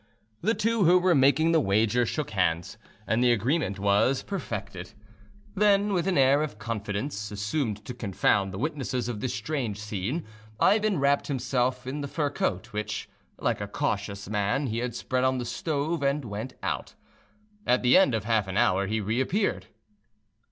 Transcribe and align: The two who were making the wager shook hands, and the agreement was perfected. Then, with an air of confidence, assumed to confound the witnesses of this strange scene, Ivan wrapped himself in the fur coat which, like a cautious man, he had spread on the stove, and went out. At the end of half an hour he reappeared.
The 0.41 0.55
two 0.55 0.85
who 0.85 0.97
were 0.97 1.13
making 1.13 1.51
the 1.51 1.59
wager 1.59 2.07
shook 2.07 2.31
hands, 2.31 2.79
and 3.05 3.23
the 3.23 3.31
agreement 3.31 3.77
was 3.77 4.23
perfected. 4.23 4.93
Then, 5.53 5.93
with 5.93 6.07
an 6.07 6.17
air 6.17 6.41
of 6.41 6.57
confidence, 6.57 7.29
assumed 7.29 7.85
to 7.85 7.93
confound 7.93 8.51
the 8.51 8.57
witnesses 8.57 9.07
of 9.07 9.19
this 9.19 9.35
strange 9.35 9.79
scene, 9.79 10.25
Ivan 10.59 10.97
wrapped 10.99 11.27
himself 11.27 11.85
in 11.85 12.01
the 12.01 12.07
fur 12.07 12.31
coat 12.31 12.73
which, 12.73 13.07
like 13.37 13.61
a 13.61 13.67
cautious 13.67 14.27
man, 14.27 14.65
he 14.65 14.79
had 14.79 14.95
spread 14.95 15.23
on 15.23 15.37
the 15.37 15.45
stove, 15.45 16.01
and 16.01 16.25
went 16.25 16.53
out. 16.63 16.95
At 17.67 17.83
the 17.83 17.95
end 17.95 18.15
of 18.15 18.23
half 18.23 18.47
an 18.47 18.57
hour 18.57 18.87
he 18.87 18.99
reappeared. 18.99 19.67